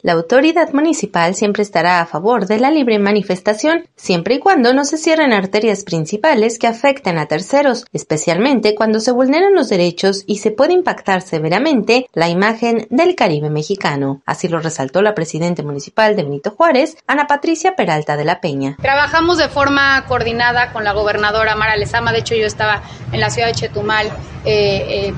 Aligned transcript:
La 0.00 0.12
autoridad 0.12 0.72
municipal 0.72 1.34
siempre 1.34 1.64
estará 1.64 2.00
a 2.00 2.06
favor 2.06 2.46
de 2.46 2.60
la 2.60 2.70
libre 2.70 3.00
manifestación, 3.00 3.88
siempre 3.96 4.36
y 4.36 4.38
cuando 4.38 4.72
no 4.72 4.84
se 4.84 4.96
cierren 4.96 5.32
arterias 5.32 5.82
principales 5.82 6.60
que 6.60 6.68
afecten 6.68 7.18
a 7.18 7.26
terceros, 7.26 7.84
especialmente 7.92 8.76
cuando 8.76 9.00
se 9.00 9.10
vulneran 9.10 9.56
los 9.56 9.68
derechos 9.68 10.22
y 10.24 10.38
se 10.38 10.52
puede 10.52 10.72
impactar 10.72 11.20
severamente 11.20 12.06
la 12.12 12.28
imagen 12.28 12.86
del 12.90 13.16
Caribe 13.16 13.50
mexicano. 13.50 14.22
Así 14.24 14.46
lo 14.46 14.60
resaltó 14.60 15.02
la 15.02 15.16
presidenta 15.16 15.64
municipal 15.64 16.14
de 16.14 16.22
Benito 16.22 16.52
Juárez, 16.52 16.96
Ana 17.08 17.26
Patricia 17.26 17.74
Peralta 17.74 18.16
de 18.16 18.24
la 18.24 18.40
Peña. 18.40 18.76
Trabajamos 18.80 19.36
de 19.36 19.48
forma 19.48 20.04
coordinada 20.06 20.72
con 20.72 20.84
la 20.84 20.92
gobernadora 20.92 21.56
Mara 21.56 21.74
Lezama, 21.74 22.12
de 22.12 22.20
hecho 22.20 22.36
yo 22.36 22.46
estaba 22.46 22.84
en 23.10 23.18
la 23.18 23.30
ciudad 23.30 23.48
de 23.48 23.54
Chetumal 23.54 24.12
eh, 24.44 25.08
eh, 25.08 25.14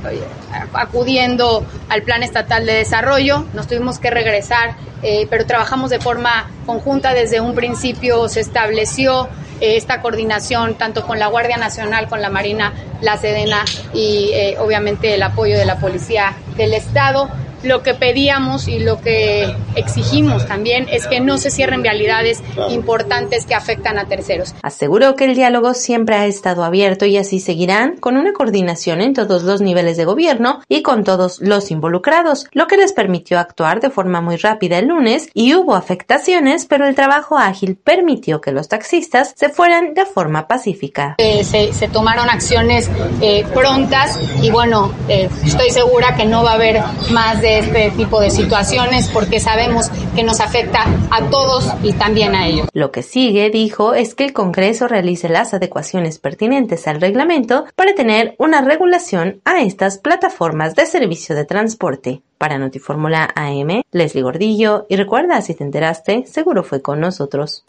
acudiendo 0.73 1.64
al 1.89 2.02
Plan 2.02 2.23
Estatal 2.23 2.66
de 2.66 2.75
Desarrollo, 2.75 3.45
nos 3.55 3.66
tuvimos 3.66 3.98
que 3.98 4.11
regresar, 4.11 4.77
eh, 5.02 5.27
pero 5.30 5.46
trabajamos 5.46 5.91
de 5.91 6.00
forma 6.00 6.50
conjunta. 6.66 7.15
Desde 7.15 7.41
un 7.41 7.55
principio 7.55 8.28
se 8.28 8.41
estableció 8.41 9.28
esta 9.61 10.01
coordinación 10.01 10.75
tanto 10.75 11.06
con 11.06 11.19
la 11.19 11.27
Guardia 11.27 11.59
Nacional, 11.59 12.09
con 12.09 12.23
la 12.23 12.30
Marina, 12.30 12.73
la 13.02 13.19
Sedena 13.19 13.62
y 13.92 14.33
obviamente 14.59 15.14
el 15.14 15.23
apoyo 15.23 15.59
de 15.59 15.66
la 15.66 15.77
Policía 15.77 16.34
del 16.56 16.73
Estado 16.73 17.28
lo 17.62 17.82
que 17.82 17.95
pedíamos 17.95 18.69
y 18.69 18.78
lo 18.78 19.00
que 19.00 19.55
exigimos 19.77 20.46
también 20.46 20.87
es 20.91 21.06
que 21.06 21.20
no 21.20 21.38
se 21.38 21.50
cierren 21.50 21.83
vialidades 21.83 22.42
importantes 22.70 23.46
que 23.46 23.55
afectan 23.55 23.98
a 23.98 24.06
terceros. 24.06 24.55
Aseguró 24.62 25.16
que 25.16 25.24
el 25.24 25.34
diálogo 25.34 25.74
siempre 25.74 26.16
ha 26.16 26.27
estado 26.27 26.64
abierto 26.64 27.06
y 27.06 27.16
así 27.16 27.41
seguirán 27.41 27.96
con 27.96 28.16
una 28.16 28.33
coordinación 28.33 29.00
en 29.00 29.14
todos 29.14 29.42
los 29.42 29.60
niveles 29.60 29.96
de 29.96 30.05
gobierno 30.05 30.60
y 30.69 30.83
con 30.83 31.05
todos 31.05 31.41
los 31.41 31.70
involucrados, 31.70 32.46
lo 32.52 32.66
que 32.66 32.77
les 32.77 32.92
permitió 32.92 33.38
actuar 33.38 33.80
de 33.80 33.91
forma 33.91 34.20
muy 34.20 34.36
rápida 34.36 34.78
el 34.78 34.88
lunes 34.88 35.28
y 35.34 35.55
hubo 35.55 35.74
afectaciones, 35.74 36.66
pero 36.66 36.86
el 36.86 36.95
trabajo 36.95 37.38
ágil 37.38 37.77
permitió 37.77 38.41
que 38.41 38.52
los 38.52 38.69
taxistas 38.69 39.34
se 39.36 39.48
fueran 39.48 39.95
de 39.95 40.06
forma 40.06 40.48
pacífica. 40.48 41.14
Eh, 41.19 41.45
se, 41.45 41.89
tomaron 41.89 42.28
acciones 42.30 42.89
eh, 43.20 43.45
prontas 43.52 44.19
y 44.42 44.50
bueno, 44.50 44.92
eh, 45.08 45.28
estoy 45.45 45.70
segura 45.70 46.14
que 46.14 46.24
no 46.24 46.42
va 46.45 46.52
a 46.52 46.55
haber 46.55 46.83
más 47.11 47.41
este 47.59 47.91
tipo 47.91 48.20
de 48.20 48.31
situaciones 48.31 49.09
porque 49.09 49.41
sabemos 49.41 49.91
que 50.15 50.23
nos 50.23 50.41
afecta 50.41 50.84
a 51.11 51.31
todos 51.31 51.73
y 51.83 51.92
también 51.92 52.34
a 52.34 52.47
ellos. 52.47 52.69
Lo 52.73 52.91
que 52.92 53.03
sigue, 53.03 53.51
dijo, 53.51 53.95
es 53.95 54.15
que 54.15 54.25
el 54.25 54.33
Congreso 54.33 54.89
realice 54.89 55.29
las 55.29 55.55
adecuaciones 55.55 56.19
pertinentes 56.19 56.87
al 56.87 57.01
reglamento 57.01 57.65
para 57.77 57.95
tener 57.95 58.34
una 58.39 58.61
regulación 58.61 59.41
a 59.45 59.62
estas 59.62 59.98
plataformas 59.98 60.75
de 60.75 60.87
servicio 60.87 61.34
de 61.34 61.45
transporte. 61.45 62.23
Para 62.39 62.59
Notifórmula 62.59 63.29
AM, 63.34 63.83
Leslie 63.91 64.23
Gordillo, 64.23 64.87
y 64.89 64.97
recuerda, 64.97 65.42
si 65.42 65.55
te 65.55 65.64
enteraste, 65.64 66.25
seguro 66.27 66.62
fue 66.62 66.81
con 66.81 67.01
nosotros. 67.01 67.64